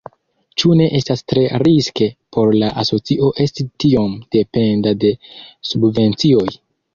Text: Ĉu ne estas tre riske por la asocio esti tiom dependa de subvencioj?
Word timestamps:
Ĉu 0.61 0.69
ne 0.77 0.85
estas 0.99 1.19
tre 1.31 1.43
riske 1.63 2.07
por 2.37 2.53
la 2.63 2.69
asocio 2.85 3.29
esti 3.45 3.67
tiom 3.85 4.17
dependa 4.37 4.95
de 5.05 5.13
subvencioj? 5.73 6.49